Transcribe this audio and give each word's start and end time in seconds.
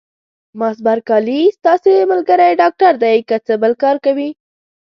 مس 0.59 0.77
بارکلي: 0.85 1.39
ستاسي 1.57 1.93
ملګری 2.11 2.49
ډاکټر 2.61 2.91
دی، 3.03 3.15
که 3.29 3.35
څه 3.45 3.53
بل 3.61 3.73
کار 3.83 3.95
کوي؟ 4.05 4.29